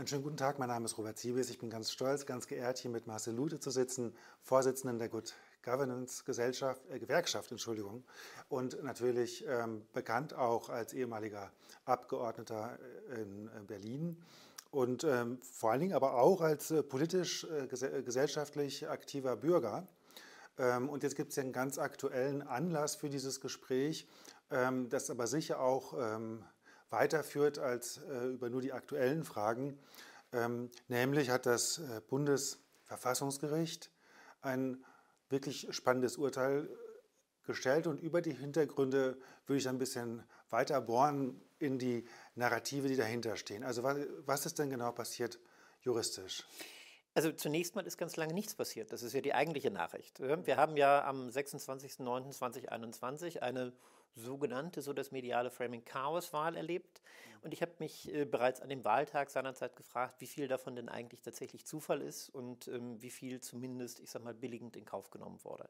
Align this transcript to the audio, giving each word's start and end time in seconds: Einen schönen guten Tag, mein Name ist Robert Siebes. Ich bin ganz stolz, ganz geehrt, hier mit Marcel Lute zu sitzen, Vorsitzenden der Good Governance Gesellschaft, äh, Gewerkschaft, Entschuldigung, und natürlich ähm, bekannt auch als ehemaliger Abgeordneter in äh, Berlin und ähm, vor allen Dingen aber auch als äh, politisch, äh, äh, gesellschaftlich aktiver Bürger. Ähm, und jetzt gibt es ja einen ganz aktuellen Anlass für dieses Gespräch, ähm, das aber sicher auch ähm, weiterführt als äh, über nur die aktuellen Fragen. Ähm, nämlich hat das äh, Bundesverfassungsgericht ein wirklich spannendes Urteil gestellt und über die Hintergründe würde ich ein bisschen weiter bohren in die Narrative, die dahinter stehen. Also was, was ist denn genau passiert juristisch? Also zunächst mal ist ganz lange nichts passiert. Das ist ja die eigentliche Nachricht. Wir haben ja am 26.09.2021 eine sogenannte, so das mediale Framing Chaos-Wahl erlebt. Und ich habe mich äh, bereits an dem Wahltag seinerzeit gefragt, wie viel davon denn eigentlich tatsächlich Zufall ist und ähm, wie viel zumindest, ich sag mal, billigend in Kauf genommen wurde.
Einen 0.00 0.06
schönen 0.06 0.22
guten 0.22 0.38
Tag, 0.38 0.58
mein 0.58 0.70
Name 0.70 0.86
ist 0.86 0.96
Robert 0.96 1.18
Siebes. 1.18 1.50
Ich 1.50 1.58
bin 1.58 1.68
ganz 1.68 1.92
stolz, 1.92 2.24
ganz 2.24 2.46
geehrt, 2.46 2.78
hier 2.78 2.90
mit 2.90 3.06
Marcel 3.06 3.34
Lute 3.34 3.60
zu 3.60 3.70
sitzen, 3.70 4.14
Vorsitzenden 4.40 4.98
der 4.98 5.10
Good 5.10 5.34
Governance 5.62 6.24
Gesellschaft, 6.24 6.80
äh, 6.88 6.98
Gewerkschaft, 6.98 7.50
Entschuldigung, 7.50 8.02
und 8.48 8.82
natürlich 8.82 9.44
ähm, 9.46 9.82
bekannt 9.92 10.32
auch 10.32 10.70
als 10.70 10.94
ehemaliger 10.94 11.52
Abgeordneter 11.84 12.78
in 13.14 13.48
äh, 13.48 13.60
Berlin 13.66 14.16
und 14.70 15.04
ähm, 15.04 15.38
vor 15.42 15.72
allen 15.72 15.80
Dingen 15.80 15.92
aber 15.92 16.14
auch 16.14 16.40
als 16.40 16.70
äh, 16.70 16.82
politisch, 16.82 17.44
äh, 17.44 17.64
äh, 17.64 18.02
gesellschaftlich 18.02 18.88
aktiver 18.88 19.36
Bürger. 19.36 19.86
Ähm, 20.56 20.88
und 20.88 21.02
jetzt 21.02 21.14
gibt 21.14 21.28
es 21.28 21.36
ja 21.36 21.42
einen 21.42 21.52
ganz 21.52 21.76
aktuellen 21.76 22.40
Anlass 22.40 22.96
für 22.96 23.10
dieses 23.10 23.42
Gespräch, 23.42 24.08
ähm, 24.50 24.88
das 24.88 25.10
aber 25.10 25.26
sicher 25.26 25.60
auch 25.60 25.92
ähm, 26.00 26.42
weiterführt 26.90 27.58
als 27.58 27.98
äh, 27.98 28.26
über 28.26 28.50
nur 28.50 28.60
die 28.60 28.72
aktuellen 28.72 29.24
Fragen. 29.24 29.78
Ähm, 30.32 30.70
nämlich 30.88 31.30
hat 31.30 31.46
das 31.46 31.78
äh, 31.78 32.00
Bundesverfassungsgericht 32.08 33.90
ein 34.42 34.84
wirklich 35.28 35.68
spannendes 35.70 36.16
Urteil 36.16 36.68
gestellt 37.44 37.86
und 37.86 38.00
über 38.00 38.20
die 38.20 38.34
Hintergründe 38.34 39.16
würde 39.46 39.58
ich 39.58 39.68
ein 39.68 39.78
bisschen 39.78 40.22
weiter 40.50 40.80
bohren 40.80 41.40
in 41.58 41.78
die 41.78 42.06
Narrative, 42.34 42.88
die 42.88 42.96
dahinter 42.96 43.36
stehen. 43.36 43.64
Also 43.64 43.82
was, 43.82 43.98
was 44.26 44.46
ist 44.46 44.58
denn 44.58 44.70
genau 44.70 44.92
passiert 44.92 45.38
juristisch? 45.82 46.44
Also 47.14 47.32
zunächst 47.32 47.74
mal 47.74 47.86
ist 47.86 47.98
ganz 47.98 48.16
lange 48.16 48.34
nichts 48.34 48.54
passiert. 48.54 48.92
Das 48.92 49.02
ist 49.02 49.12
ja 49.12 49.20
die 49.20 49.34
eigentliche 49.34 49.70
Nachricht. 49.70 50.20
Wir 50.20 50.56
haben 50.56 50.76
ja 50.76 51.04
am 51.04 51.28
26.09.2021 51.28 53.40
eine 53.40 53.72
sogenannte, 54.14 54.82
so 54.82 54.92
das 54.92 55.10
mediale 55.10 55.50
Framing 55.50 55.84
Chaos-Wahl 55.84 56.56
erlebt. 56.56 57.02
Und 57.42 57.52
ich 57.52 57.62
habe 57.62 57.72
mich 57.78 58.12
äh, 58.12 58.24
bereits 58.24 58.60
an 58.60 58.68
dem 58.68 58.84
Wahltag 58.84 59.30
seinerzeit 59.30 59.74
gefragt, 59.74 60.20
wie 60.20 60.26
viel 60.26 60.46
davon 60.46 60.76
denn 60.76 60.88
eigentlich 60.88 61.22
tatsächlich 61.22 61.66
Zufall 61.66 62.02
ist 62.02 62.28
und 62.28 62.68
ähm, 62.68 63.00
wie 63.00 63.10
viel 63.10 63.40
zumindest, 63.40 64.00
ich 64.00 64.10
sag 64.10 64.22
mal, 64.22 64.34
billigend 64.34 64.76
in 64.76 64.84
Kauf 64.84 65.10
genommen 65.10 65.42
wurde. 65.42 65.68